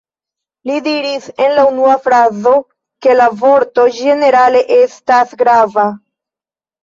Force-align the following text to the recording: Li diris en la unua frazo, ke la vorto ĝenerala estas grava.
Li 0.67 0.77
diris 0.85 1.25
en 1.47 1.51
la 1.57 1.65
unua 1.71 1.97
frazo, 2.07 2.53
ke 3.07 3.13
la 3.19 3.27
vorto 3.41 3.85
ĝenerala 3.99 4.63
estas 4.79 5.37
grava. 5.43 5.85